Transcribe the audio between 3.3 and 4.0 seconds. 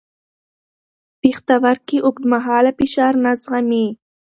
زغمي.